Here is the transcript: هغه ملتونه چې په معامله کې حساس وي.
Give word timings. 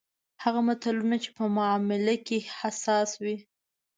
هغه 0.43 0.59
ملتونه 0.67 1.15
چې 1.23 1.29
په 1.37 1.43
معامله 1.55 2.15
کې 2.25 2.37
حساس 2.57 3.09
وي. 3.23 3.37